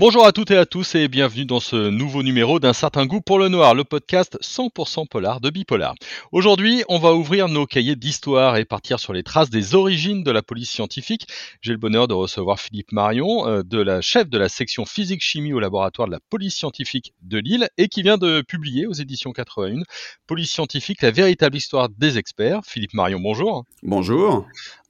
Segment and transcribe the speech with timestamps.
[0.00, 3.20] Bonjour à toutes et à tous et bienvenue dans ce nouveau numéro d'un certain goût
[3.20, 5.94] pour le noir, le podcast 100% polar de Bipolar.
[6.32, 10.30] Aujourd'hui, on va ouvrir nos cahiers d'histoire et partir sur les traces des origines de
[10.30, 11.26] la police scientifique.
[11.60, 15.52] J'ai le bonheur de recevoir Philippe Marion, euh, de la chef de la section physique-chimie
[15.52, 19.32] au laboratoire de la police scientifique de Lille et qui vient de publier aux éditions
[19.32, 19.82] 81
[20.26, 22.60] Police scientifique, la véritable histoire des experts.
[22.64, 23.66] Philippe Marion, bonjour.
[23.82, 24.46] Bonjour.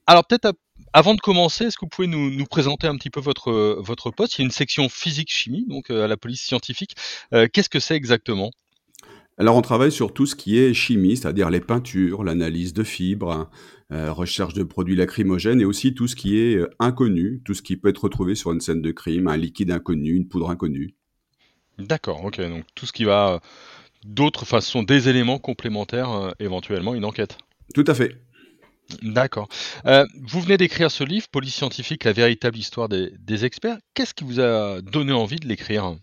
[0.07, 0.57] Alors peut-être
[0.93, 4.37] avant de commencer, est-ce que vous pouvez nous, présenter un petit peu votre, votre poste?
[4.37, 6.95] Il y a une section physique-chimie, donc euh, à la police scientifique.
[7.33, 8.51] Euh, qu'est-ce que c'est exactement?
[9.37, 13.49] Alors on travaille sur tout ce qui est chimie, c'est-à-dire les peintures, l'analyse de fibres,
[13.91, 17.77] euh, recherche de produits lacrymogènes et aussi tout ce qui est inconnu, tout ce qui
[17.77, 20.93] peut être retrouvé sur une scène de crime, un liquide inconnu, une poudre inconnue.
[21.79, 23.39] D'accord, ok, donc tout ce qui va
[24.05, 27.37] d'autres, sont des éléments complémentaires éventuellement une enquête.
[27.73, 28.17] Tout à fait.
[29.01, 29.47] D'accord.
[29.85, 33.77] Euh, vous venez d'écrire ce livre, Police scientifique, la véritable histoire des, experts.
[33.93, 35.95] Qu'est-ce qui vous a donné envie de l'écrire?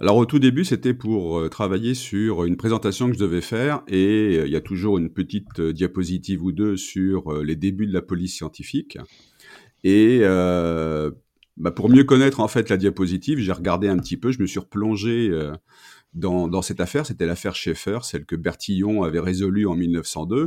[0.00, 3.82] Alors au tout début, c'était pour euh, travailler sur une présentation que je devais faire
[3.88, 7.92] et euh, il y a toujours une petite diapositive ou deux sur les débuts de
[7.92, 8.98] la police scientifique.
[9.84, 14.40] Et bah, pour mieux connaître en fait la diapositive, j'ai regardé un petit peu, je
[14.40, 15.32] me suis replongé
[16.14, 17.06] dans, dans cette affaire.
[17.06, 20.46] C'était l'affaire Schaeffer, celle que Bertillon avait résolue en 1902.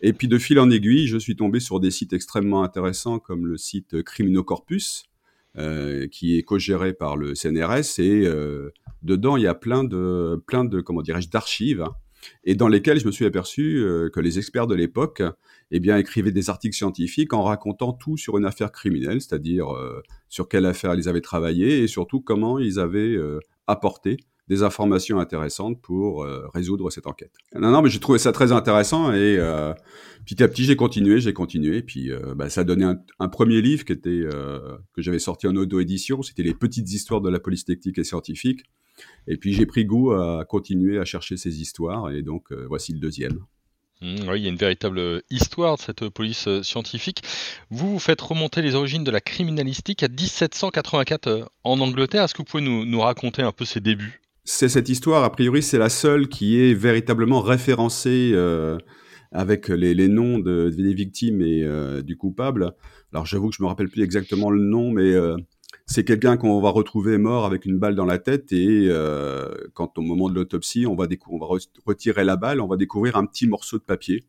[0.00, 3.46] Et puis de fil en aiguille, je suis tombé sur des sites extrêmement intéressants comme
[3.46, 5.04] le site Criminocorpus,
[5.58, 10.38] euh, qui est co-géré par le CNRS et euh, dedans il y a plein de
[10.46, 11.86] plein de comment dirais-je d'archives
[12.44, 15.22] et dans lesquelles je me suis aperçu euh, que les experts de l'époque
[15.70, 19.68] eh bien écrivaient des articles scientifiques en racontant tout sur une affaire criminelle, c'est-à-dire
[20.28, 23.16] sur quelle affaire ils avaient travaillé et surtout comment ils avaient
[23.66, 24.18] apporté
[24.48, 27.32] des informations intéressantes pour euh, résoudre cette enquête.
[27.54, 29.72] Non, non, mais j'ai trouvé ça très intéressant et euh,
[30.24, 32.84] petit à petit j'ai continué, j'ai continué, puis euh, bah, ça a donné
[33.18, 34.24] un, premier livre qui était
[34.94, 38.62] que j'avais sorti en auto-édition, c'était les petites histoires de la police technique et scientifique.
[39.26, 42.98] Et puis j'ai pris goût à continuer à chercher ces histoires et donc voici le
[42.98, 43.44] deuxième.
[44.00, 47.22] Mmh, oui, il y a une véritable histoire de cette police scientifique.
[47.70, 52.24] Vous, vous faites remonter les origines de la criminalistique à 1784 en Angleterre.
[52.24, 54.22] Est-ce que vous pouvez nous raconter un peu ses débuts?
[54.48, 58.78] C'est cette histoire, a priori, c'est la seule qui est véritablement référencée euh,
[59.32, 62.72] avec les, noms de, des victimes et euh, du coupable.
[63.12, 65.36] Alors j'avoue que je me rappelle plus exactement le nom, mais euh,
[65.84, 68.88] c'est quelqu'un qu'on va retrouver mort avec une balle dans la tête et
[69.74, 71.46] quand au moment de l'autopsie, on va, on va
[71.84, 74.26] retirer la balle, on va découvrir un petit morceau de papier,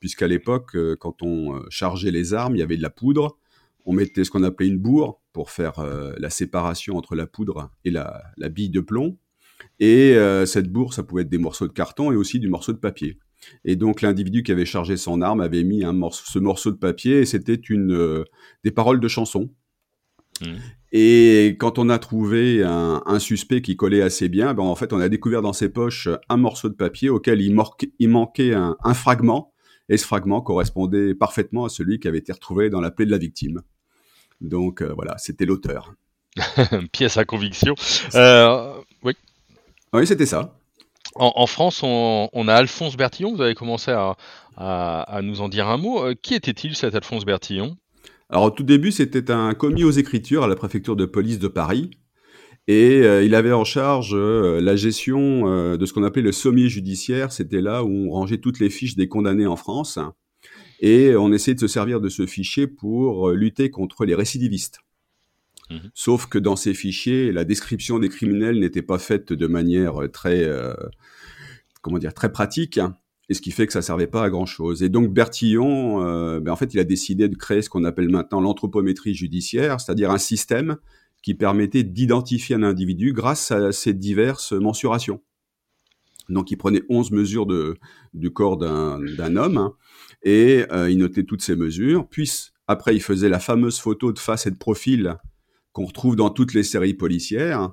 [0.00, 3.38] puisqu'à l'époque, quand on chargeait les armes, il y avait de la poudre.
[3.84, 5.74] On mettait ce qu'on appelait une bourre pour faire
[6.18, 9.18] la séparation entre la poudre et la bille de plomb.
[9.80, 12.72] Et euh, cette bourse, ça pouvait être des morceaux de carton et aussi du morceau
[12.72, 13.18] de papier.
[13.64, 16.76] Et donc l'individu qui avait chargé son arme avait mis un morceau, ce morceau de
[16.76, 18.24] papier et c'était une euh,
[18.64, 19.50] des paroles de chanson.
[20.40, 20.46] Mmh.
[20.92, 25.00] Et quand on a trouvé un, suspect qui collait assez bien, ben en fait on
[25.00, 27.58] a découvert dans ses poches un morceau de papier auquel il,
[27.98, 29.54] il manquait un, fragment
[29.88, 33.10] et ce fragment correspondait parfaitement à celui qui avait été retrouvé dans la plaie de
[33.10, 33.62] la victime.
[34.42, 35.94] Donc euh, voilà, c'était l'auteur.
[36.92, 37.74] Pièce à conviction.
[39.02, 39.14] oui.
[39.92, 40.58] Oui, c'était ça.
[41.14, 43.34] En, France, on, a Alphonse Bertillon.
[43.34, 46.04] Vous avez commencé à, nous en dire un mot.
[46.04, 47.76] Euh, qui était-il, cet Alphonse Bertillon?
[48.30, 51.48] Alors, au tout début, c'était un commis aux écritures à la préfecture de police de
[51.48, 51.90] Paris.
[52.66, 56.70] Et euh, il avait en charge euh, la gestion de ce qu'on appelait le sommier
[56.70, 57.30] judiciaire.
[57.30, 59.98] C'était là où on rangeait toutes les fiches des condamnés en France.
[60.80, 64.81] Et on essayait de se servir de ce fichier pour lutter contre les récidivistes.
[65.72, 65.90] Mhm.
[65.94, 70.44] Sauf que dans ces fichiers, la description des criminels n'était pas faite de manière très,
[70.44, 70.74] euh,
[71.80, 72.78] comment dire, très pratique,
[73.28, 74.82] et ce qui fait que ça servait pas à grand chose.
[74.82, 78.08] Et donc Bertillon, euh, ben en fait, il a décidé de créer ce qu'on appelle
[78.08, 80.76] maintenant l'anthropométrie judiciaire, c'est-à-dire un système
[81.22, 85.22] qui permettait d'identifier un individu grâce à ces diverses mensurations.
[86.28, 87.76] Donc il prenait 11 mesures de,
[88.14, 89.74] du corps d'un homme hein,
[90.22, 92.08] et euh, il notait toutes ces mesures.
[92.08, 95.16] Puis après, il faisait la fameuse photo de face et de profil
[95.72, 97.72] qu'on retrouve dans toutes les séries policières.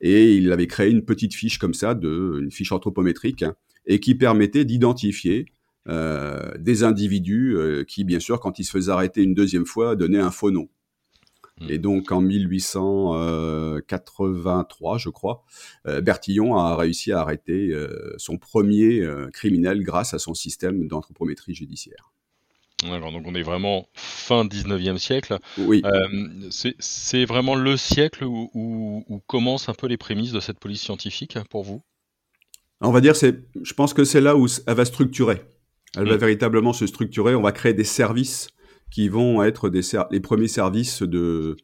[0.00, 3.44] Et il avait créé une petite fiche comme ça, de, une fiche anthropométrique,
[3.86, 5.46] et qui permettait d'identifier
[5.88, 9.96] euh, des individus euh, qui, bien sûr, quand ils se faisaient arrêter une deuxième fois,
[9.96, 10.68] donnaient un faux nom.
[11.60, 11.70] Hmm.
[11.70, 15.42] Et donc en 1883, je crois,
[15.86, 17.74] euh, Bertillon a réussi à arrêter
[18.18, 22.12] son premier criminel grâce à son système d'anthropométrie judiciaire
[22.82, 25.38] donc on est vraiment fin 19e siècle.
[25.58, 25.82] Oui.
[25.84, 31.38] Euh, c'est vraiment le siècle où, commencent un peu les prémices de cette police scientifique
[31.50, 31.82] pour vous?
[32.80, 35.42] On va dire, je pense que c'est là où elle va structurer.
[35.96, 36.20] Elle va mm.
[36.20, 37.34] véritablement se structurer.
[37.34, 38.48] On va créer des services
[38.90, 41.56] qui vont être des les premiers services de,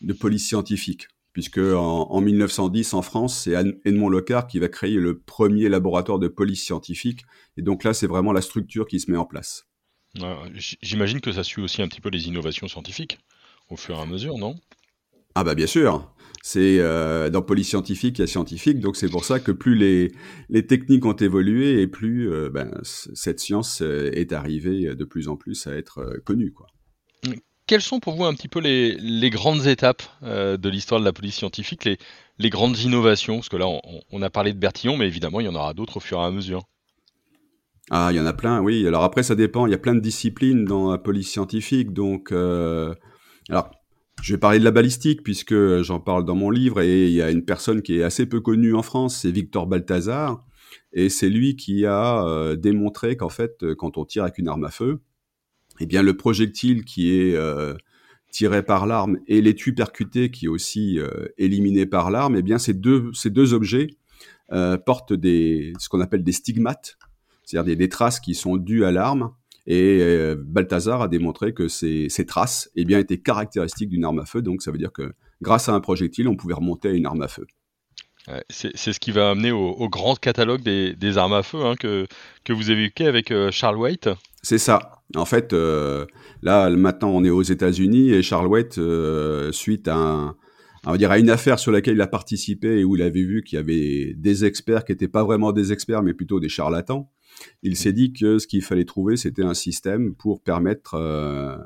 [0.00, 1.08] de police scientifique.
[1.32, 3.54] puisque en, 1910 en France, c'est
[3.84, 7.24] Edmond Locard qui va créer le premier laboratoire de police scientifique.
[7.56, 9.66] Et donc là, c'est vraiment la structure qui se met en place.
[10.82, 13.18] J'imagine que ça suit aussi un petit peu les innovations scientifiques
[13.68, 14.54] au fur et à mesure, non?
[15.34, 16.14] Ah bah bien sûr.
[16.42, 19.74] C'est euh, dans police scientifique, il y a scientifique, donc c'est pour ça que plus
[19.74, 20.12] les,
[20.50, 25.28] les techniques ont évolué et plus euh, ben, cette science euh, est arrivée de plus
[25.28, 26.52] en plus à être connue.
[26.52, 26.66] Quoi.
[27.66, 31.14] Quelles sont pour vous un petit peu les, les grandes étapes de l'histoire de la
[31.14, 31.96] police scientifique, les,
[32.38, 33.36] les grandes innovations?
[33.36, 33.80] Parce que là, on,
[34.10, 36.24] on, a parlé de Bertillon, mais évidemment, il y en aura d'autres au fur et
[36.24, 36.68] à mesure.
[37.90, 38.86] Ah, il y en a plein, oui.
[38.86, 39.66] Alors après, ça dépend.
[39.66, 41.92] Il y a plein de disciplines dans la police scientifique.
[41.92, 43.70] Donc, alors,
[44.22, 47.20] je vais parler de la balistique puisque j'en parle dans mon livre et il y
[47.20, 50.44] a une personne qui est assez peu connue en France, c'est Victor Balthazar.
[50.92, 54.48] Et c'est lui qui a euh, démontré qu'en fait, euh, quand on tire avec une
[54.48, 55.00] arme à feu,
[55.80, 57.74] eh bien, le projectile qui est euh,
[58.30, 60.98] tiré par l'arme et l'étui percuté qui est aussi
[61.38, 63.88] éliminé par l'arme, eh bien, ces deux, ces deux objets
[64.86, 66.96] portent des, ce qu'on appelle des stigmates,
[67.44, 69.30] c'est-à-dire des, traces qui sont dues à l'arme
[69.66, 74.26] et euh, Balthazar a démontré que ces, traces eh bien, étaient caractéristiques d'une arme à
[74.26, 74.42] feu.
[74.42, 77.22] Donc ça veut dire que grâce à un projectile, on pouvait remonter à une arme
[77.22, 77.46] à feu.
[78.50, 82.06] c'est ce qui va amener au, grand catalogue des, armes à feu hein, que,
[82.44, 84.10] que vous évoquez avec euh, Charles White.
[84.42, 85.02] C'est ça.
[85.16, 86.06] En fait, euh,
[86.42, 88.78] là, maintenant, on est aux États-Unis et Charles White,
[89.52, 90.34] suite à,
[90.86, 93.22] on va dire, à une affaire sur laquelle il a participé et où il avait
[93.22, 96.50] vu qu'il y avait des experts qui n'étaient pas vraiment des experts, mais plutôt des
[96.50, 97.10] charlatans,
[97.62, 101.56] il s'est dit que ce qu'il fallait trouver, c'était un système pour permettre euh,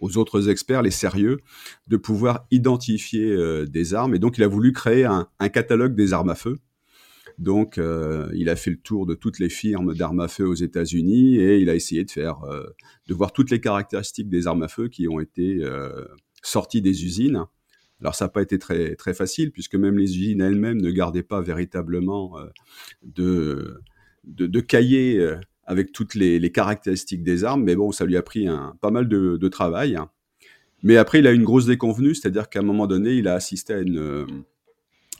[0.00, 1.38] aux autres experts, les sérieux,
[1.88, 4.14] de pouvoir identifier euh, des armes.
[4.14, 6.58] Et donc, il a voulu créer un, catalogue des armes à feu.
[7.38, 10.54] Donc, euh, il a fait le tour de toutes les firmes d'armes à feu aux
[10.54, 12.42] États-Unis et il a essayé de faire,
[13.08, 15.64] de voir toutes les caractéristiques des armes à feu qui ont été
[16.42, 17.44] sorties des usines.
[18.00, 21.22] Alors ça n'a pas été très très facile puisque même les usines elles-mêmes ne gardaient
[21.24, 22.36] pas véritablement
[23.02, 23.80] de
[24.26, 28.46] de, cahiers euh, avec toutes les, caractéristiques des armes, mais bon, ça lui a pris
[28.46, 29.98] un, pas mal de, travail.
[30.82, 33.72] Mais après, il a une grosse déconvenue, c'est-à-dire qu'à un moment donné, il a assisté
[33.72, 34.26] à une, euh,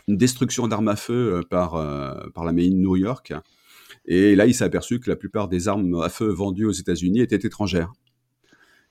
[0.08, 1.72] destruction d'armes à feu euh, par,
[2.34, 3.32] par la Marine New York.
[4.06, 7.20] Et là, il s'est aperçu que la plupart des armes à feu vendues aux États-Unis
[7.20, 7.92] étaient étrangères.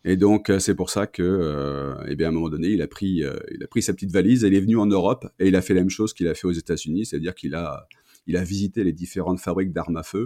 [0.06, 3.24] Et donc, c'est pour ça que, eh bien, à un moment donné, il a pris,
[3.52, 5.62] il a pris sa petite valise, et il est venu en Europe et il a
[5.62, 7.88] fait la même chose qu'il a fait aux États-Unis, c'est-à-dire qu'il a
[8.28, 10.26] il a visité les différentes fabriques d'armes à feu.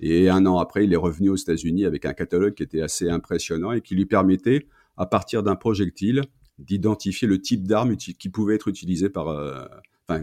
[0.00, 3.08] Et un an après, il est revenu aux États-Unis avec un catalogue qui était assez
[3.08, 6.22] impressionnant et qui lui permettait, à partir d'un projectile,
[6.58, 9.64] d'identifier le type d'arme qui pouvait être utilisé par, euh,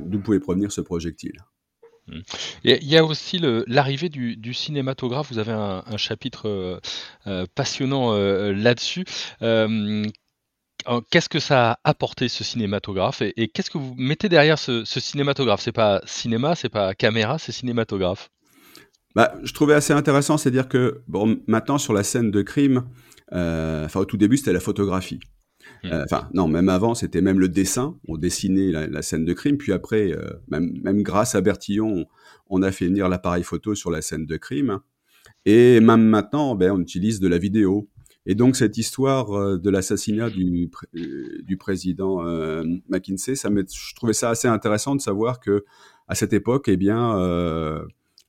[0.05, 1.37] d'où pouvait provenir ce projectile.
[2.07, 2.19] Mmh.
[2.63, 5.31] Il y a aussi l'arrivée du, cinématographe.
[5.31, 6.79] Vous avez un, chapitre euh,
[7.27, 9.05] euh, passionnant là-dessus.
[11.09, 14.99] Qu'est-ce que ça a apporté ce cinématographe et, qu'est-ce que vous mettez derrière ce, ce
[14.99, 15.61] cinématographe?
[15.61, 18.29] C'est pas cinéma, c'est pas caméra, c'est cinématographe.
[19.15, 22.85] Bah, je trouvais assez intéressant, c'est-à-dire que bon, maintenant sur la scène de crime,
[23.33, 25.19] euh, enfin au tout début c'était la photographie.
[25.83, 25.87] Mmh.
[25.87, 27.97] Euh, enfin non, même avant c'était même le dessin.
[28.07, 32.05] On dessinait la, scène de crime, puis après euh, même, même, grâce à Bertillon,
[32.47, 34.79] on a fait venir l'appareil photo sur la scène de crime.
[35.45, 37.89] Et même maintenant, ben, on utilise de la vidéo.
[38.25, 44.13] Et donc cette histoire euh, de l'assassinat du, euh, du président euh, McKinsey, je trouvais
[44.13, 45.65] ça assez intéressant de savoir que
[46.07, 47.13] à cette époque, eh bien,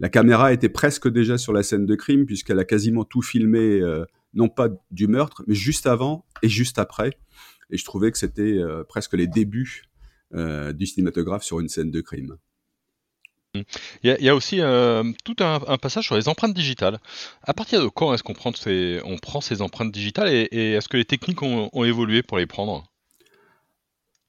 [0.01, 3.81] la caméra était presque déjà sur la scène de crime puisqu'elle a quasiment tout filmé,
[4.35, 7.19] non pas du meurtre, mais juste avant et juste après.
[7.71, 9.85] Et je trouvais que c'était presque les débuts
[10.35, 12.37] du cinématographe sur une scène de crime.
[13.55, 13.65] Il
[14.05, 17.01] y, a, aussi euh, tout un, passage sur les empreintes digitales.
[17.43, 20.89] À partir de quand est-ce qu'on prend ces, on prend ces empreintes digitales et, est-ce
[20.89, 22.85] que les techniques ont, évolué pour les prendre?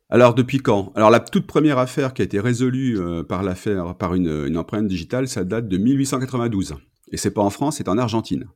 [0.09, 0.91] Alors depuis quand?
[0.95, 4.87] Alors la toute première affaire qui a été résolue euh, par l'affaire par une, empreinte
[4.87, 6.75] digitale, ça date de 1892.
[7.11, 8.47] Et c'est pas en France, c'est en Argentine.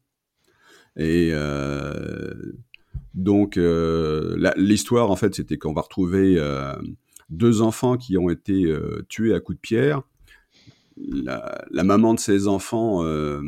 [0.98, 2.34] Et euh,
[3.14, 3.60] donc
[4.58, 6.42] l'histoire en fait, c'était qu'on va retrouver
[7.30, 8.66] deux enfants qui ont été
[9.10, 10.02] tués à coups de pierre
[10.98, 13.42] la, maman de ses enfants euh,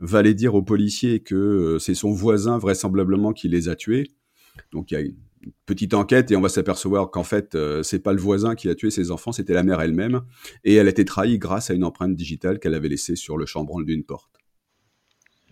[0.00, 4.10] va aller dire aux policiers que euh, c'est son voisin vraisemblablement qui les a tués.
[4.72, 5.16] Donc il y a une
[5.66, 8.74] petite enquête et on va s'apercevoir qu'en fait euh, c'est pas le voisin qui a
[8.74, 10.22] tué ses enfants, c'était la mère elle-même
[10.64, 13.46] et elle a été trahie grâce à une empreinte digitale qu'elle avait laissée sur le
[13.46, 14.32] chambranle d'une porte.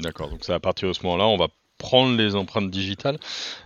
[0.00, 1.48] D'accord, donc c'est à partir de ce moment-là, on va
[1.78, 3.18] prendre les empreintes digitales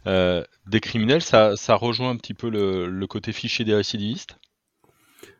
[0.04, 1.23] des criminels.
[1.23, 4.37] Ça, rejoint un petit peu le côté fichier des récidivistes?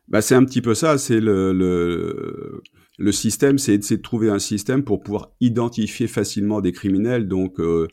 [0.09, 2.63] Bah, c'est un petit peu ça, c'est le, le,
[2.99, 7.29] le, système, c'est de trouver un système pour pouvoir identifier facilement des criminels.
[7.29, 7.87] Donc, euh,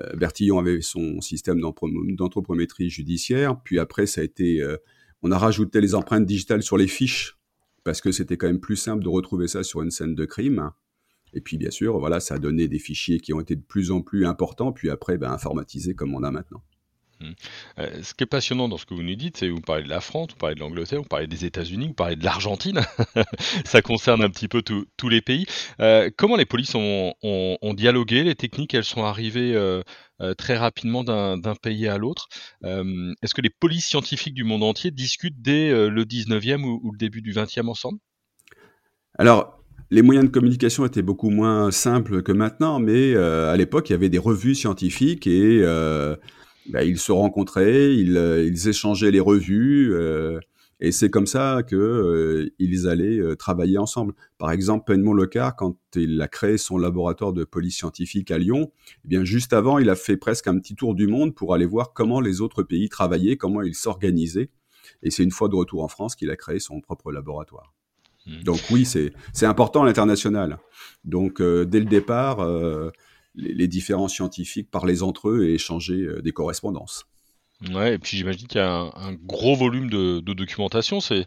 [0.00, 4.76] euh Bertillon avait son système d'anthropométrie judiciaire, puis après, ça a été euh,
[5.22, 7.38] on a rajouté les empreintes digitales sur les fiches
[7.84, 10.70] parce que c'était quand même plus simple de retrouver ça sur une scène de crime.
[11.34, 13.90] Et puis bien sûr, voilà, ça a donné des fichiers qui ont été de plus
[13.90, 16.62] en plus importants, puis après ben, informatisés comme on a maintenant.
[17.20, 17.30] Mmh.
[17.80, 19.88] Euh, ce qui est passionnant dans ce que vous nous dites, c'est vous parlez de
[19.88, 22.80] la France, vous parlez de l'Angleterre, vous parlez des États-Unis, vous parlez de l'Argentine.
[23.64, 25.46] ça concerne un petit peu tous les pays.
[25.80, 27.14] Euh, comment les polices ont,
[27.74, 29.82] dialogué Les techniques, elles sont arrivées euh,
[30.36, 32.28] très rapidement d'un pays à l'autre.
[32.62, 36.98] Est-ce que les polices scientifiques du monde entier discutent dès le 19e ou, ou, le
[36.98, 37.98] début du 20e ensemble?
[39.18, 43.92] Alors, les moyens de communication étaient beaucoup moins simples que maintenant, mais à l'époque, il
[43.92, 45.62] y avait des revues scientifiques et
[46.68, 50.40] bah, ils se rencontraient, ils, euh, ils, échangeaient les revues, euh,
[50.80, 54.14] et c'est comme ça que euh, ils allaient euh, travailler ensemble.
[54.38, 58.70] Par exemple, Penmont Locard, quand il a créé son laboratoire de police scientifique à Lyon,
[59.04, 61.66] eh bien juste avant, il a fait presque un petit tour du monde pour aller
[61.66, 64.50] voir comment les autres pays travaillaient, comment ils s'organisaient.
[65.02, 67.74] Et c'est une fois de retour en France qu'il a créé son propre laboratoire.
[68.26, 68.42] Mmh.
[68.44, 70.58] Donc oui, c'est important l'international.
[71.04, 72.38] Donc dès le départ,
[73.38, 77.06] les, différents scientifiques parlaient entre eux et échangeaient euh, des correspondances.
[77.72, 81.00] Ouais, et puis j'imagine qu'il y a un, gros volume de, documentation.
[81.00, 81.26] C'est,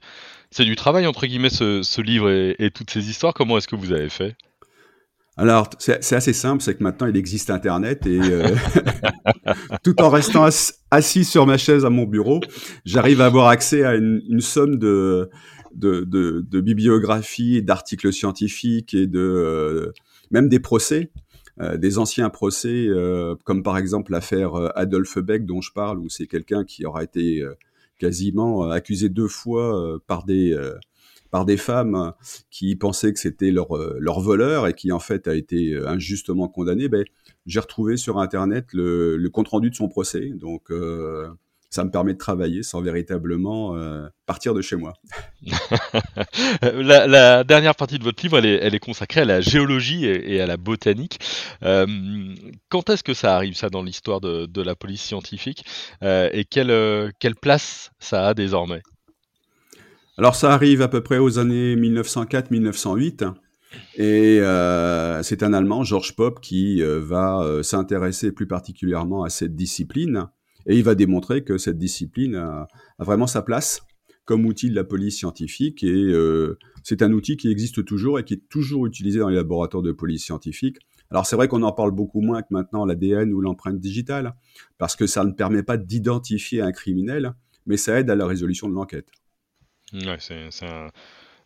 [0.49, 3.33] c'est du travail, entre guillemets, ce, livre et, toutes ces histoires.
[3.33, 4.35] Comment est-ce que vous avez fait?
[5.35, 8.53] Alors, c'est assez simple, c'est que maintenant il existe Internet et euh,
[9.83, 10.47] tout en restant
[10.91, 12.41] assis sur ma chaise à mon bureau,
[12.85, 15.29] j'arrive à avoir accès à une, somme de,
[15.73, 19.93] de, de, bibliographies, d'articles scientifiques et de euh,
[20.31, 21.11] même des procès
[21.59, 26.09] des anciens procès, euh, comme par exemple l'affaire euh, Adolphe Beck dont je parle, où
[26.09, 27.43] c'est quelqu'un qui aura été
[27.97, 30.57] quasiment accusé deux fois par des
[31.29, 32.13] par des femmes
[32.49, 36.89] qui pensaient que c'était leur, leur voleur et qui en fait a été injustement condamné,
[36.89, 37.05] ben,
[37.45, 40.29] j'ai retrouvé sur Internet le, le compte-rendu de son procès.
[40.29, 40.71] Donc,
[41.71, 44.93] ça me permet de travailler sans véritablement euh, partir de chez moi.
[46.61, 50.41] la, dernière partie de votre livre, elle est, elle est consacrée à la géologie et,
[50.41, 51.19] à la botanique.
[51.63, 51.87] Euh,
[52.67, 55.63] quand est-ce que ça arrive, ça, dans l'histoire de, de, la police scientifique
[56.03, 58.81] euh, Et quelle, quelle place ça a désormais?
[60.17, 63.33] Alors, ça arrive à peu près aux années 1904-1908.
[63.95, 70.27] Et euh, c'est un Allemand, Georges Popp, qui va s'intéresser plus particulièrement à cette discipline
[70.65, 72.67] et il va démontrer que cette discipline a,
[72.99, 73.81] vraiment sa place
[74.25, 75.83] comme outil de la police scientifique.
[75.83, 79.35] Et euh, c'est un outil qui existe toujours et qui est toujours utilisé dans les
[79.35, 80.77] laboratoires de police scientifique.
[81.09, 84.33] Alors c'est vrai qu'on en parle beaucoup moins que maintenant l'ADN ou l'empreinte digitale,
[84.77, 87.33] parce que ça ne permet pas d'identifier un criminel,
[87.65, 89.09] mais ça aide à la résolution de l'enquête.
[90.19, 90.89] C'est un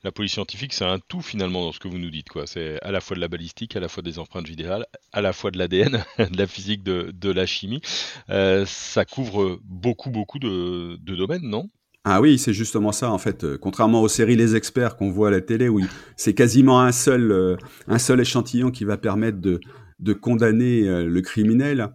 [0.05, 2.27] la police scientifique, c'est un tout finalement dans ce que vous nous dites.
[2.45, 5.33] C'est à la fois de la balistique, à la fois des empreintes vidéales, à la
[5.33, 7.81] fois de l'ADN, de la physique, de, la chimie.
[8.29, 11.69] Euh, ça couvre beaucoup, beaucoup de, domaines, non?
[12.03, 13.57] Ah oui, c'est justement ça en fait.
[13.57, 15.81] Contrairement aux séries Les Experts qu'on voit à la télé, où
[16.15, 17.57] c'est quasiment un seul, euh,
[17.87, 19.59] un seul échantillon qui va permettre de,
[19.97, 21.89] de condamner euh, le criminel.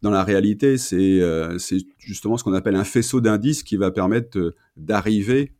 [0.00, 1.20] dans la réalité, c'est
[1.98, 5.52] justement ce qu'on appelle un faisceau d'indices qui va permettre d'arriver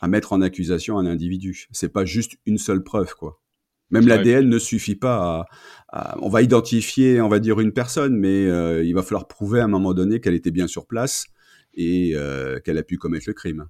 [0.00, 1.66] à mettre en accusation un individu.
[1.72, 3.40] C'est pas juste une seule preuve, quoi.
[3.90, 5.46] Même l'ADN ne suffit pas
[5.92, 9.60] à, On va identifier, on va dire, une personne, mais euh, il va falloir prouver
[9.60, 11.26] à un moment donné qu'elle était bien sur place
[11.74, 13.68] et euh, qu'elle a pu commettre le crime.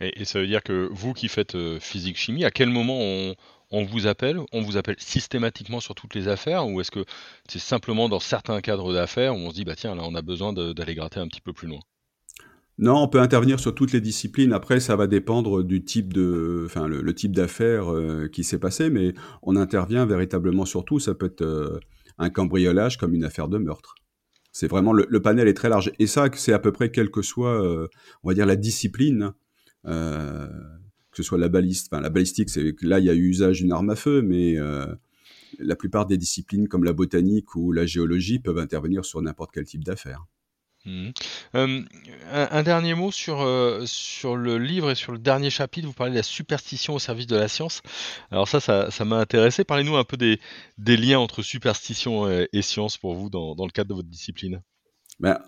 [0.00, 2.98] Et, ça veut dire que vous qui faites euh, physique-chimie, à quel moment
[3.70, 4.40] on, vous appelle?
[4.52, 7.04] On vous appelle systématiquement sur toutes les affaires Ou est-ce que
[7.48, 10.22] c'est simplement dans certains cadres d'affaires où on se dit, bah tiens, là, on a
[10.22, 11.80] besoin d'aller gratter un petit peu plus loin?
[12.78, 14.52] Non, on peut intervenir sur toutes les disciplines.
[14.52, 16.68] Après, ça va dépendre du type de,
[17.16, 20.98] type d'affaire euh, qui s'est passé, mais on intervient véritablement sur tout.
[20.98, 21.80] Ça peut être euh,
[22.18, 23.94] un cambriolage comme une affaire de meurtre.
[24.52, 25.90] C'est vraiment le, panel est très large.
[25.98, 27.88] Et ça, c'est à peu près quelle que soit, euh,
[28.22, 29.32] on va dire, la discipline,
[29.84, 30.48] que
[31.16, 33.72] ce soit la baliste, enfin, la balistique, c'est là il y a eu usage d'une
[33.72, 34.56] arme à feu, mais
[35.58, 39.64] la plupart des disciplines comme la botanique ou la géologie peuvent intervenir sur n'importe quel
[39.64, 40.26] type d'affaire.
[40.86, 41.10] Mmh.
[42.32, 45.86] un, dernier mot sur, euh, sur le livre et sur le dernier chapitre.
[45.86, 47.82] Vous parlez de la superstition au service de la science.
[48.30, 49.64] Alors ça, ça, m'a intéressé.
[49.64, 50.38] Parlez-nous un peu des,
[50.78, 54.62] liens entre superstition et, science pour vous dans, dans, le cadre de votre discipline.
[55.18, 55.38] Ben,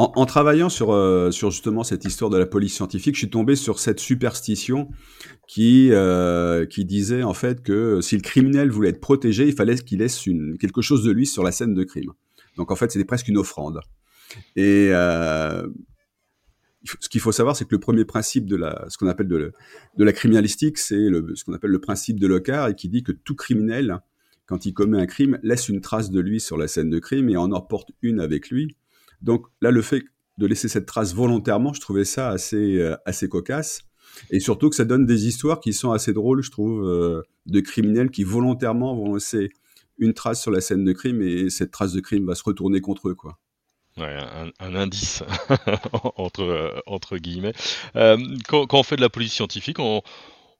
[0.00, 3.56] en, travaillant sur, euh, sur justement cette histoire de la police scientifique, je suis tombé
[3.56, 4.90] sur cette superstition
[5.48, 9.74] qui, euh, qui disait en fait que si le criminel voulait être protégé, il fallait
[9.74, 10.22] qu'il laisse
[10.60, 12.12] quelque chose de lui sur la scène de crime.
[12.56, 13.80] Donc en fait, c'était presque une offrande.
[14.56, 15.66] Et euh,
[17.00, 19.52] ce qu'il faut savoir, c'est que le premier principe de la, ce qu'on appelle de,
[19.96, 23.34] la criminalistique, c'est ce qu'on appelle le principe de Locard et qui dit que tout
[23.34, 24.00] criminel,
[24.46, 27.28] quand il commet un crime, laisse une trace de lui sur la scène de crime
[27.28, 28.76] et en emporte une avec lui.
[29.20, 30.02] Donc là, le fait
[30.38, 33.82] de laisser cette trace volontairement, je trouvais ça assez, euh, assez cocasse.
[34.30, 37.60] Et surtout que ça donne des histoires qui sont assez drôles, je trouve, euh, de
[37.60, 39.50] criminels qui volontairement vont laisser
[39.98, 42.80] une trace sur la scène de crime et cette trace de crime va se retourner
[42.80, 43.38] contre eux, quoi.
[43.98, 44.16] Ouais,
[44.60, 45.24] un, indice
[46.16, 47.54] entre, entre guillemets.
[47.96, 50.02] Euh, quand, on fait de la police scientifique, on,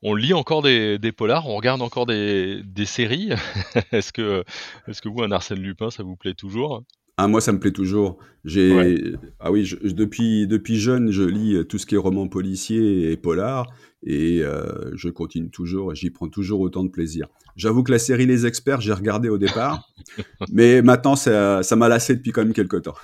[0.02, 3.30] on lit encore des, des, polars, on regarde encore des, des séries.
[3.92, 4.44] est-ce que,
[4.88, 6.82] est-ce que vous, un Arsène Lupin, ça vous plaît toujours?
[7.20, 8.18] Ah, moi, ça me plaît toujours.
[8.44, 13.16] J'ai, ah oui, depuis, depuis jeune, je lis tout ce qui est roman policier et
[13.16, 13.66] polar,
[14.04, 17.26] et euh, je continue toujours, j'y prends toujours autant de plaisir.
[17.56, 19.90] J'avoue que la série Les Experts, j'ai regardé au départ,
[20.52, 22.94] mais maintenant, ça, ça m'a lassé depuis quand même quelques temps.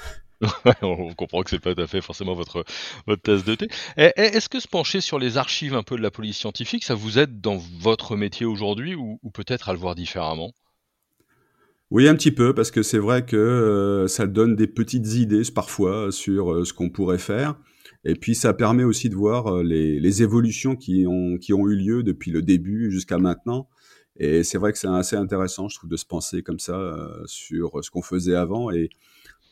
[0.82, 2.64] On comprend que c'est pas tout à fait forcément votre,
[3.06, 3.68] votre tasse de thé.
[3.96, 7.18] Est-ce que se pencher sur les archives un peu de la police scientifique, ça vous
[7.18, 10.52] aide dans votre métier aujourd'hui ou peut-être à le voir différemment?
[11.94, 15.42] Oui, un petit peu, parce que c'est vrai que euh, ça donne des petites idées
[15.54, 17.56] parfois sur euh, ce qu'on pourrait faire.
[18.04, 21.68] Et puis ça permet aussi de voir euh, les, les, évolutions qui ont, qui ont
[21.68, 23.68] eu lieu depuis le début jusqu'à maintenant.
[24.16, 26.96] Et c'est vrai que c'est assez intéressant, je trouve, de se penser comme ça
[27.26, 28.70] sur ce qu'on faisait avant.
[28.72, 28.90] Et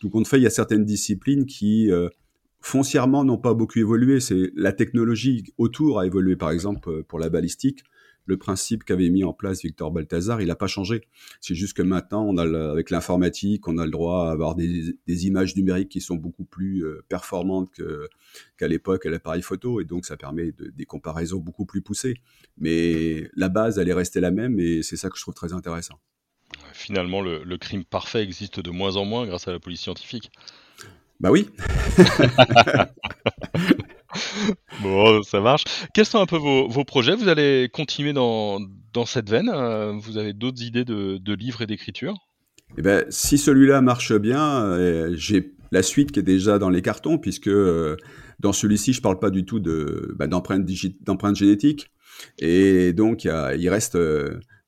[0.02, 1.90] tout compte fait, il y a certaines disciplines qui
[2.60, 4.18] foncièrement n'ont pas beaucoup évolué.
[4.18, 7.84] C'est la technologie autour a évolué, par exemple pour la balistique
[8.26, 11.02] le principe qu'avait mis en place Victor Balthazar, il n'a pas changé.
[11.40, 14.94] C'est juste que maintenant, avec l'informatique, on a le droit à avoir des,
[15.26, 17.70] images numériques qui sont beaucoup plus euh, performantes
[18.56, 22.14] qu'à l'époque à l'appareil photo, et donc ça permet des comparaisons beaucoup plus poussées.
[22.58, 25.52] Mais la base, elle est restée la même, et c'est ça que je trouve très
[25.52, 25.98] intéressant.
[26.72, 30.30] Finalement, le crime parfait existe de moins en moins grâce à la police scientifique.
[31.22, 31.48] Bah oui.
[34.82, 35.62] bon, ça marche.
[35.94, 37.14] Quels sont un peu vos, projets?
[37.14, 38.58] Vous allez continuer dans,
[38.92, 42.16] dans cette veine euh, Vous avez d'autres idées de, de livres et d'écriture?
[42.76, 46.82] Eh ben, si celui-là marche bien, euh, j'ai la suite qui est déjà dans les
[46.82, 47.96] cartons, puisque euh,
[48.40, 51.92] dans celui-ci, je parle pas du tout de bah, d'empreinte génétique.
[52.40, 53.96] Et donc, il reste,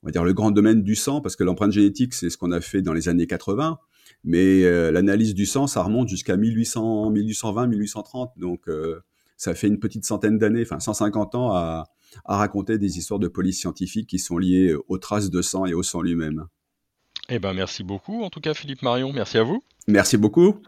[0.04, 2.52] on va dire, le grand domaine du sang, parce que l'empreinte génétique, c'est ce qu'on
[2.52, 3.78] a fait dans les années 80.
[4.22, 8.32] Mais l'analyse du sang, ça remonte jusqu'à 1800, 1820, 1830.
[8.36, 8.68] Donc,
[9.38, 11.86] ça fait une petite centaine d'années, enfin 150 ans, à,
[12.26, 15.72] à raconter des histoires de police scientifique qui sont liées aux traces de sang et
[15.72, 16.46] au sang lui-même.
[17.28, 19.62] Eh ben merci beaucoup en tout cas Philippe Marion, merci à vous.
[19.86, 20.62] Merci beaucoup.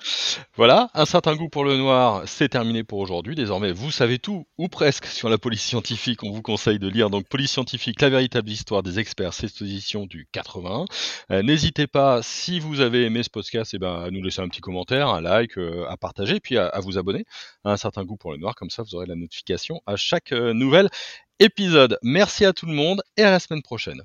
[0.57, 3.35] Voilà, un certain goût pour le noir, c'est terminé pour aujourd'hui.
[3.35, 6.23] Désormais, vous savez tout, ou presque, sur la police scientifique.
[6.23, 10.05] On vous conseille de lire donc Police scientifique, la véritable histoire des experts, cette édition
[10.05, 10.85] du 81.
[11.31, 14.49] Euh, n'hésitez pas, si vous avez aimé ce podcast, eh ben, à nous laisser un
[14.49, 17.25] petit commentaire, un like, euh, à partager, puis à, vous abonner
[17.65, 18.55] à un certain goût pour le noir.
[18.55, 20.91] Comme ça, vous aurez la notification à chaque euh, nouvel
[21.41, 21.99] épisode.
[22.03, 24.03] Merci à tout le monde et à la semaine prochaine.